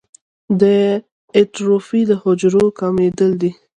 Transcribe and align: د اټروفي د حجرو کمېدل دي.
د 0.61 0.63
اټروفي 1.41 2.01
د 2.09 2.11
حجرو 2.23 2.65
کمېدل 2.79 3.31
دي. 3.41 3.51